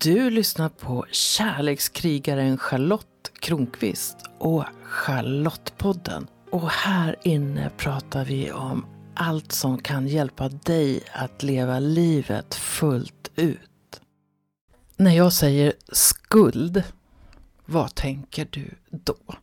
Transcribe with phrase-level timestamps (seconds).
[0.00, 6.26] Du lyssnar på kärlekskrigaren Charlotte Kronqvist och Charlottepodden.
[6.50, 13.30] Och här inne pratar vi om allt som kan hjälpa dig att leva livet fullt
[13.36, 14.00] ut.
[14.96, 16.82] När jag säger skuld,
[17.64, 19.34] vad tänker du då?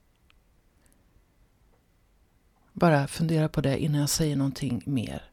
[2.73, 5.23] Bara fundera på det innan jag säger någonting mer.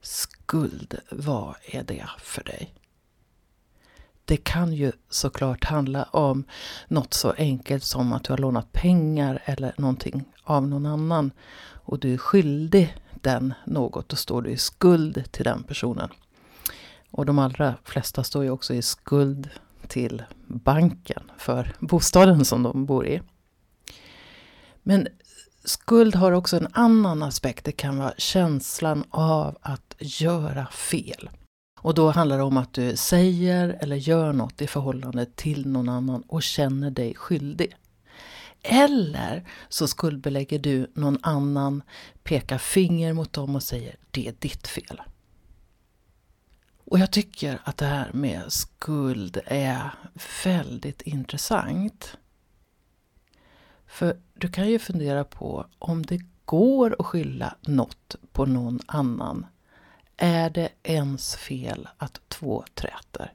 [0.00, 2.74] Skuld, vad är det för dig?
[4.28, 6.44] Det kan ju såklart handla om
[6.88, 11.30] något så enkelt som att du har lånat pengar eller någonting av någon annan
[11.72, 16.10] och du är skyldig den något, då står du i skuld till den personen.
[17.10, 19.50] Och de allra flesta står ju också i skuld
[19.86, 23.22] till banken för bostaden som de bor i.
[24.82, 25.08] Men
[25.64, 27.64] skuld har också en annan aspekt.
[27.64, 31.30] Det kan vara känslan av att göra fel.
[31.80, 35.88] Och då handlar det om att du säger eller gör något i förhållande till någon
[35.88, 37.74] annan och känner dig skyldig.
[38.62, 41.82] Eller så skuldbelägger du någon annan,
[42.22, 45.00] pekar finger mot dem och säger det är ditt fel.
[46.84, 49.94] Och jag tycker att det här med skuld är
[50.44, 52.16] väldigt intressant.
[53.86, 59.46] För du kan ju fundera på om det går att skylla något på någon annan
[60.18, 63.32] är det ens fel att två träter?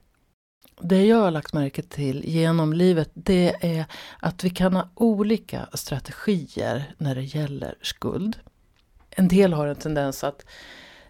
[0.80, 3.84] Det jag har lagt märke till genom livet det är
[4.18, 8.36] att vi kan ha olika strategier när det gäller skuld.
[9.10, 10.46] En del har en tendens att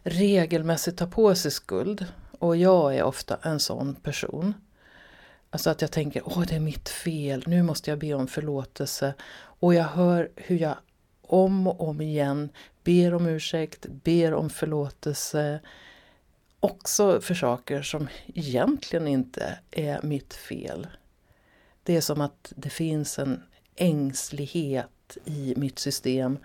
[0.02, 2.06] regelmässigt ta på sig skuld
[2.38, 4.54] och jag är ofta en sån person.
[5.50, 9.14] Alltså att jag tänker, åh det är mitt fel, nu måste jag be om förlåtelse.
[9.36, 10.76] Och jag hör hur jag
[11.34, 12.48] om och om igen
[12.84, 15.60] ber om ursäkt, ber om förlåtelse.
[16.60, 20.86] Också för saker som egentligen inte är mitt fel.
[21.82, 23.42] Det är som att det finns en
[23.76, 26.38] ängslighet i mitt system.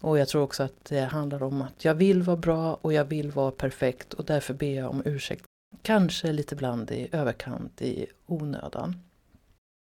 [0.00, 3.04] Och jag tror också att det handlar om att jag vill vara bra och jag
[3.04, 5.44] vill vara perfekt och därför ber jag om ursäkt.
[5.82, 9.07] Kanske lite bland i överkant i onödan.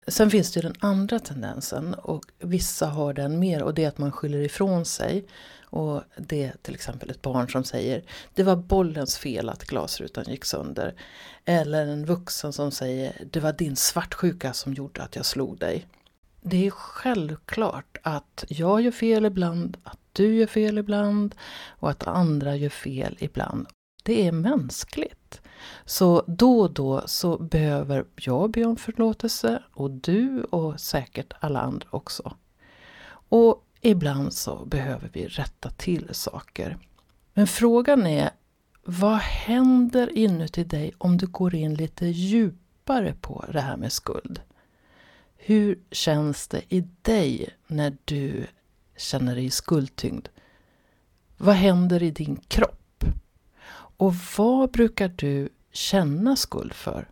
[0.07, 3.99] Sen finns det den andra tendensen och vissa har den mer och det är att
[3.99, 5.25] man skyller ifrån sig.
[5.65, 8.03] Och det är till exempel ett barn som säger
[8.35, 10.95] det var bollens fel att glasrutan gick sönder.
[11.45, 15.87] Eller en vuxen som säger det var din svartsjuka som gjorde att jag slog dig.
[16.41, 21.35] Det är självklart att jag gör fel ibland, att du gör fel ibland
[21.69, 23.67] och att andra gör fel ibland.
[24.03, 25.41] Det är mänskligt.
[25.85, 31.61] Så då och då så behöver jag be om förlåtelse och du och säkert alla
[31.61, 32.37] andra också.
[33.29, 36.79] Och ibland så behöver vi rätta till saker.
[37.35, 38.31] Men frågan är,
[38.85, 44.41] vad händer inuti dig om du går in lite djupare på det här med skuld?
[45.37, 48.47] Hur känns det i dig när du
[48.97, 50.29] känner dig skuldtyngd?
[51.37, 52.82] Vad händer i din kropp?
[54.03, 57.09] Och vad brukar du känna skuld för?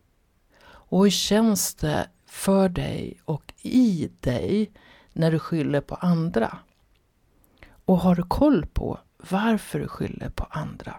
[0.63, 4.71] Och hur känns det för dig och i dig
[5.13, 6.59] när du skyller på andra?
[7.85, 8.99] Och har du koll på
[9.31, 10.95] varför du skyller på andra?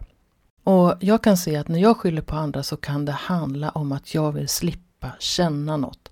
[0.64, 3.92] Och jag kan se att när jag skyller på andra så kan det handla om
[3.92, 6.12] att jag vill slippa känna något.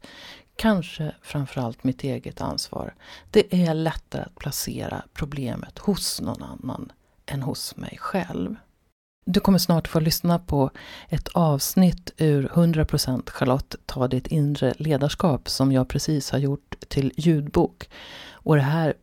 [0.55, 2.95] Kanske framförallt mitt eget ansvar.
[3.31, 6.91] Det är lättare att placera problemet hos någon annan
[7.25, 8.55] än hos mig själv.
[9.25, 10.71] Du kommer snart få lyssna på
[11.09, 17.11] ett avsnitt ur 100% Charlotte ta ditt inre ledarskap som jag precis har gjort till
[17.15, 17.89] ljudbok.
[18.31, 18.93] Och det här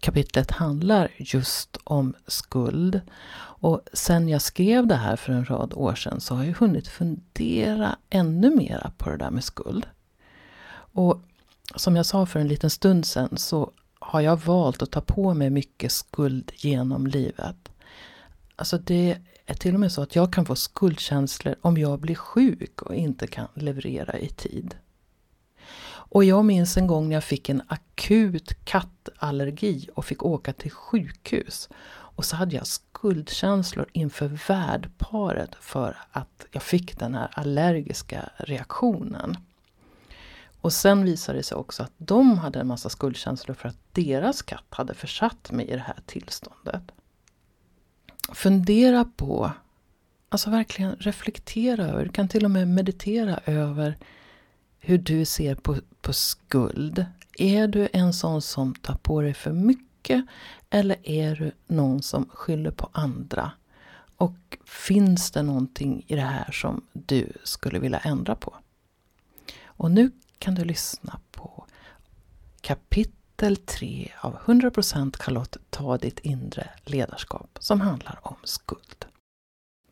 [0.00, 3.00] kapitlet handlar just om skuld.
[3.34, 6.88] Och sen jag skrev det här för en rad år sedan så har jag hunnit
[6.88, 9.86] fundera ännu mera på det där med skuld.
[10.74, 11.22] Och
[11.76, 15.34] som jag sa för en liten stund sedan så har jag valt att ta på
[15.34, 17.68] mig mycket skuld genom livet.
[18.56, 22.14] Alltså det är till och med så att jag kan få skuldkänslor om jag blir
[22.14, 24.74] sjuk och inte kan leverera i tid.
[26.12, 30.70] Och jag minns en gång när jag fick en akut kattallergi och fick åka till
[30.70, 31.68] sjukhus.
[32.14, 39.36] Och så hade jag skuldkänslor inför värdparet för att jag fick den här allergiska reaktionen.
[40.60, 44.42] Och sen visade det sig också att de hade en massa skuldkänslor för att deras
[44.42, 46.82] katt hade försatt mig i det här tillståndet
[48.34, 49.52] fundera på,
[50.28, 53.96] alltså verkligen reflektera över, du kan till och med meditera över
[54.78, 57.06] hur du ser på, på skuld.
[57.38, 60.26] Är du en sån som tar på dig för mycket
[60.70, 63.52] eller är du någon som skyller på andra?
[64.16, 68.54] Och finns det någonting i det här som du skulle vilja ändra på?
[69.64, 71.66] Och nu kan du lyssna på
[72.60, 79.04] kapitel 3 av 100% Charlotte Ta ditt inre ledarskap som handlar om skuld.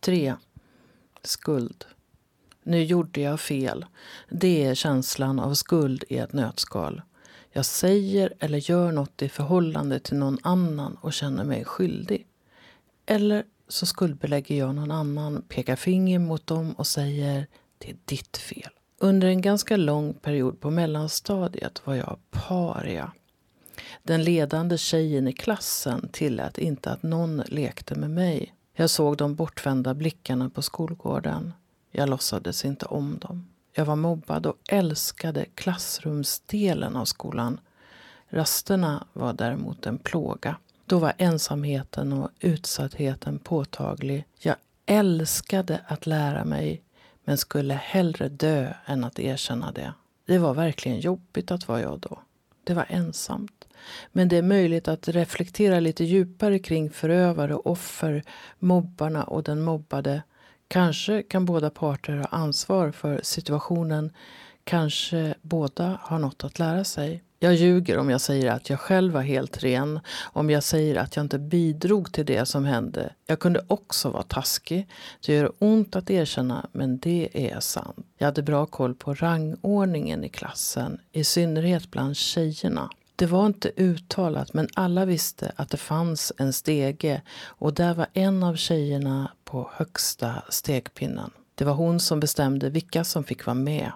[0.00, 0.34] 3.
[1.22, 1.84] Skuld.
[2.62, 3.86] Nu gjorde jag fel.
[4.28, 7.02] Det är känslan av skuld i ett nötskal.
[7.52, 12.26] Jag säger eller gör något i förhållande till någon annan och känner mig skyldig.
[13.06, 17.46] Eller så skuldbelägger jag någon annan, pekar finger mot dem och säger
[17.78, 18.70] det är ditt fel.
[18.98, 23.12] Under en ganska lång period på mellanstadiet var jag paria.
[24.02, 28.54] Den ledande tjejen i klassen tillät inte att någon lekte med mig.
[28.74, 31.52] Jag såg de bortvända blickarna på skolgården.
[31.90, 33.48] Jag låtsades inte om dem.
[33.72, 37.60] Jag var mobbad och älskade klassrumsdelen av skolan.
[38.28, 40.56] Rasterna var däremot en plåga.
[40.86, 44.24] Då var ensamheten och utsattheten påtaglig.
[44.38, 44.56] Jag
[44.86, 46.82] älskade att lära mig
[47.24, 49.92] men skulle hellre dö än att erkänna det.
[50.26, 52.20] Det var verkligen jobbigt att vara jag då.
[52.64, 53.68] Det var ensamt.
[54.12, 58.22] Men det är möjligt att reflektera lite djupare kring förövare, offer,
[58.58, 60.22] mobbarna och den mobbade.
[60.68, 64.12] Kanske kan båda parter ha ansvar för situationen.
[64.64, 67.22] Kanske båda har något att lära sig.
[67.42, 70.00] Jag ljuger om jag säger att jag själv var helt ren,
[70.32, 73.12] om jag säger att jag inte bidrog till det som hände.
[73.26, 74.88] Jag kunde också vara taskig.
[75.26, 78.06] Det gör ont att erkänna, men det är sant.
[78.18, 82.90] Jag hade bra koll på rangordningen i klassen, i synnerhet bland tjejerna.
[83.20, 88.06] Det var inte uttalat, men alla visste att det fanns en stege och där var
[88.12, 91.30] en av tjejerna på högsta stegpinnen.
[91.54, 93.92] Det var hon som bestämde vilka som fick vara med.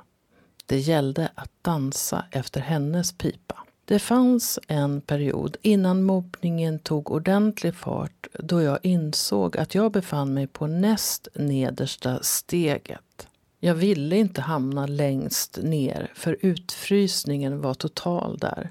[0.67, 3.65] Det gällde att dansa efter hennes pipa.
[3.85, 10.35] Det fanns en period innan mobbningen tog ordentlig fart då jag insåg att jag befann
[10.35, 13.29] mig på näst nedersta steget.
[13.61, 18.71] Jag ville inte hamna längst ner för utfrysningen var total där.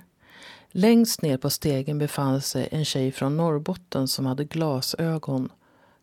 [0.75, 5.51] Längst ner på stegen befann sig en tjej från Norrbotten som hade glasögon.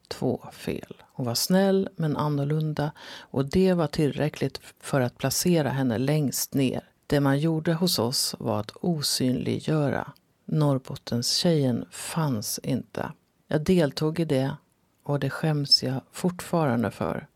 [0.09, 1.03] Två fel.
[1.13, 6.89] Hon var snäll men annorlunda och det var tillräckligt för att placera henne längst ner.
[7.07, 10.13] Det man gjorde hos oss var att osynliggöra.
[10.45, 13.13] Norrbottenstjejen fanns inte.
[13.49, 14.57] Jag deltog i det
[15.03, 17.27] och det skäms jag fortfarande för.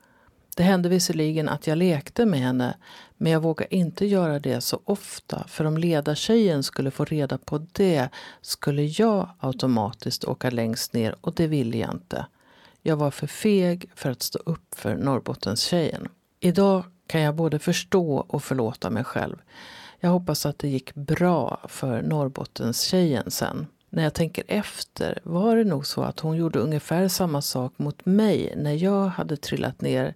[0.56, 2.76] Det hände visserligen att jag lekte med henne
[3.16, 7.66] men jag vågade inte göra det så ofta för om ledartjejen skulle få reda på
[7.72, 8.08] det
[8.40, 12.26] skulle jag automatiskt åka längst ner och det ville jag inte.
[12.82, 16.08] Jag var för feg för att stå upp för Norrbottenstjejen.
[16.40, 19.36] Idag kan jag både förstå och förlåta mig själv.
[20.00, 23.66] Jag hoppas att det gick bra för Norrbottenstjejen sen.
[23.90, 28.06] När jag tänker efter var det nog så att hon gjorde ungefär samma sak mot
[28.06, 30.14] mig när jag hade trillat ner.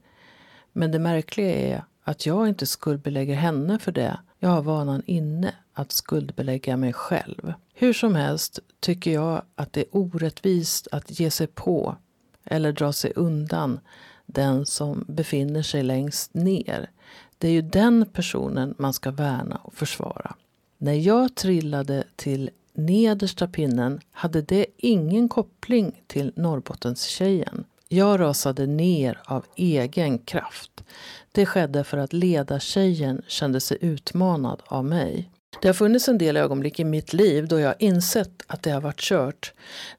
[0.79, 4.19] Men det märkliga är att jag inte skuldbelägger henne för det.
[4.39, 7.53] Jag har vanan inne att skuldbelägga mig själv.
[7.75, 11.97] Hur som helst tycker jag att det är orättvist att ge sig på
[12.45, 13.81] eller dra sig undan
[14.27, 16.91] den som befinner sig längst ner.
[17.39, 20.35] Det är ju den personen man ska värna och försvara.
[20.77, 27.65] När jag trillade till nedersta pinnen hade det ingen koppling till Norrbottenstjejen.
[27.90, 30.85] Jag rasade ner av egen kraft.
[31.32, 35.30] Det skedde för att ledartjejen kände sig utmanad av mig.
[35.62, 38.80] Det har funnits en del ögonblick i mitt liv då jag insett att det har
[38.80, 39.52] varit kört.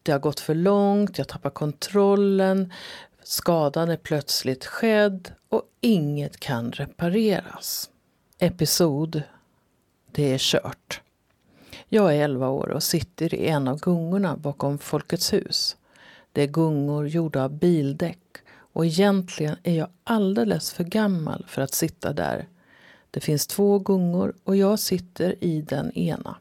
[0.03, 2.73] Det har gått för långt, jag tappar kontrollen,
[3.23, 7.89] skadan är plötsligt skedd och inget kan repareras.
[8.39, 9.21] Episod.
[10.11, 11.01] Det är kört.
[11.89, 15.75] Jag är 11 år och sitter i en av gungorna bakom Folkets hus.
[16.31, 18.19] Det är gungor gjorda av bildäck
[18.73, 22.47] och egentligen är jag alldeles för gammal för att sitta där
[23.11, 26.35] det finns två gungor och jag sitter i den ena.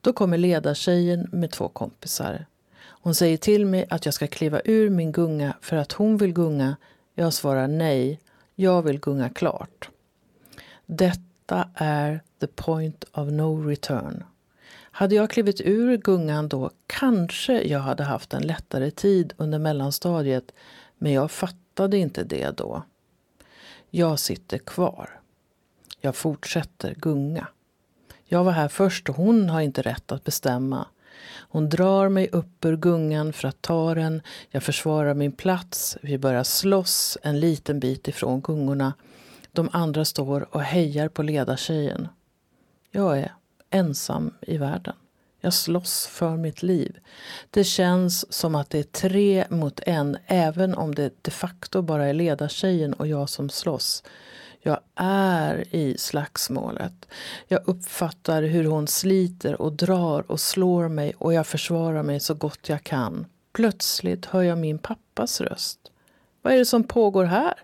[0.00, 2.46] Då kommer ledartjejen med två kompisar.
[2.78, 6.32] Hon säger till mig att jag ska kliva ur min gunga för att hon vill
[6.32, 6.76] gunga.
[7.14, 8.20] Jag svarar nej,
[8.54, 9.88] jag vill gunga klart.
[10.86, 14.24] Detta är the point of no return.
[14.96, 20.52] Hade jag klivit ur gungan då kanske jag hade haft en lättare tid under mellanstadiet
[20.98, 22.82] men jag fattade inte det då.
[23.90, 25.20] Jag sitter kvar.
[26.00, 27.46] Jag fortsätter gunga.
[28.24, 30.86] Jag var här först och hon har inte rätt att bestämma.
[31.36, 34.22] Hon drar mig upp ur gungan för att ta den.
[34.50, 35.98] Jag försvarar min plats.
[36.02, 38.92] Vi börjar slåss en liten bit ifrån gungorna.
[39.52, 42.08] De andra står och hejar på ledartjejen.
[42.90, 43.34] Jag är
[43.74, 44.94] ensam i världen.
[45.40, 46.98] Jag slåss för mitt liv.
[47.50, 52.06] Det känns som att det är tre mot en även om det de facto bara
[52.06, 54.02] är ledartjejen och jag som slåss.
[54.60, 57.08] Jag är i slagsmålet.
[57.48, 62.34] Jag uppfattar hur hon sliter och drar och slår mig och jag försvarar mig så
[62.34, 63.26] gott jag kan.
[63.52, 65.78] Plötsligt hör jag min pappas röst.
[66.42, 67.54] Vad är det som pågår här?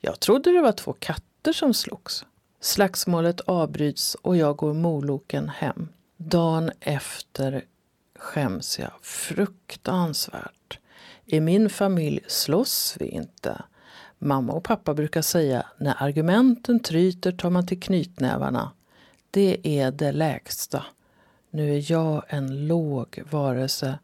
[0.00, 2.24] Jag trodde det var två katter som slogs.
[2.62, 5.88] Slagsmålet avbryts och jag går moloken hem.
[6.16, 7.64] Dagen efter
[8.18, 10.78] skäms jag fruktansvärt.
[11.26, 13.62] I min familj slåss vi inte.
[14.18, 18.70] Mamma och pappa brukar säga när argumenten tryter tar man till knytnävarna.
[19.30, 20.84] Det är det lägsta.
[21.50, 23.98] Nu är jag en låg varelse.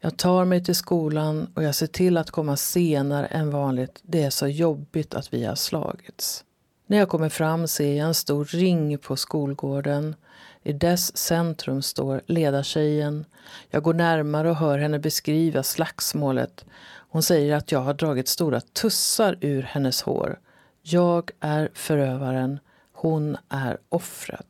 [0.00, 4.00] Jag tar mig till skolan och jag ser till att komma senare än vanligt.
[4.02, 6.44] Det är så jobbigt att vi har slagits.
[6.86, 10.14] När jag kommer fram ser jag en stor ring på skolgården.
[10.62, 13.24] I dess centrum står ledartjejen.
[13.70, 16.64] Jag går närmare och hör henne beskriva slagsmålet.
[17.08, 20.38] Hon säger att jag har dragit stora tussar ur hennes hår.
[20.82, 22.58] Jag är förövaren.
[22.92, 24.46] Hon är offret.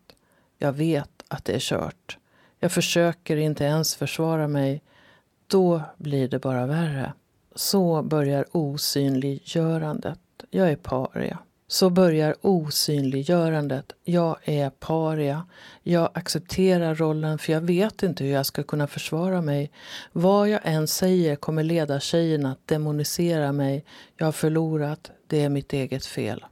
[0.58, 2.18] Jag vet att det är kört.
[2.58, 4.82] Jag försöker inte ens försvara mig.
[5.46, 7.12] Då blir det bara värre.
[7.54, 10.18] Så börjar osynliggörandet.
[10.50, 11.38] Jag är paria.
[11.66, 13.92] Så börjar osynliggörandet.
[14.04, 15.46] Jag är paria.
[15.82, 19.70] Jag accepterar rollen för jag vet inte hur jag ska kunna försvara mig.
[20.12, 23.84] Vad jag än säger kommer ledartjejen att demonisera mig.
[24.16, 25.10] Jag har förlorat.
[25.26, 26.44] Det är mitt eget fel.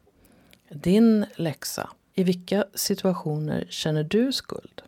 [0.70, 1.90] Din läxa.
[2.14, 4.82] I vilka situationer känner du skuld?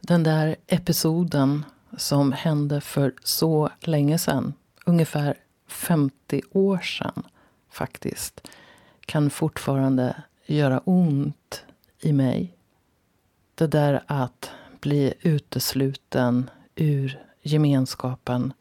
[0.00, 1.64] Den där episoden
[1.96, 4.54] som hände för så länge sedan,
[4.86, 5.34] ungefär
[5.68, 7.22] 50 år sedan
[7.70, 8.48] faktiskt,
[9.08, 11.64] kan fortfarande göra ont
[12.00, 12.56] i mig.
[13.54, 14.50] Det där att
[14.80, 18.52] bli utesluten ur gemenskapen.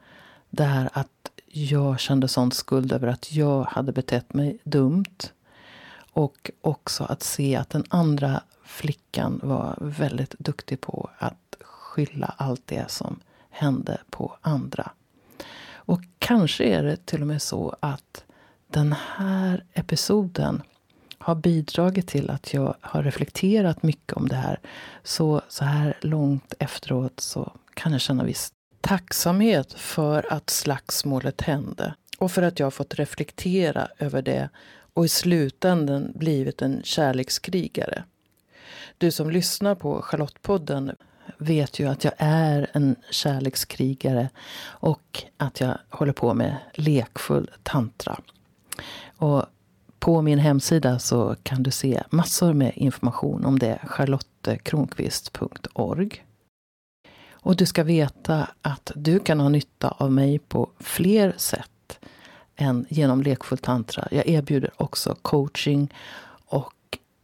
[0.49, 5.31] Det här att jag kände sån skuld över att jag hade betett mig dumt.
[6.11, 12.67] Och också att se att den andra flickan var väldigt duktig på att skylla allt
[12.67, 14.91] det som hände på andra.
[15.73, 18.23] Och kanske är det till och med så att
[18.67, 20.61] den här episoden
[21.17, 24.59] har bidragit till att jag har reflekterat mycket om det här.
[25.03, 31.93] Så, så här långt efteråt så kan jag känna viss tacksamhet för att slagsmålet hände
[32.17, 34.49] och för att jag har fått reflektera över det
[34.93, 38.03] och i slutändan blivit en kärlekskrigare.
[38.97, 40.95] Du som lyssnar på Charlottepodden
[41.37, 48.19] vet ju att jag är en kärlekskrigare och att jag håller på med lekfull tantra.
[49.17, 49.45] Och
[49.99, 53.79] på min hemsida så kan du se massor med information om det.
[53.87, 56.23] charlottekronqvist.org.
[57.31, 61.99] Och du ska veta att du kan ha nytta av mig på fler sätt
[62.55, 64.07] än genom lekfull tantra.
[64.11, 65.93] Jag erbjuder också coaching
[66.45, 66.73] och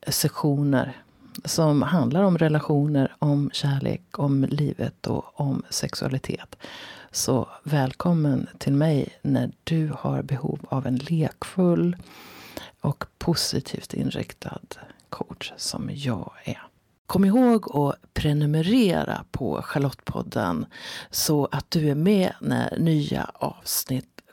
[0.07, 1.02] sessioner
[1.45, 6.55] som handlar om relationer, om kärlek, om livet och om sexualitet.
[7.11, 11.97] Så välkommen till mig när du har behov av en lekfull
[12.81, 14.59] och positivt inriktad
[15.09, 16.61] coach som jag är.
[17.05, 20.65] Kom ihåg att prenumerera på Charlottepodden
[21.09, 24.12] så att du är med när nya avsnitt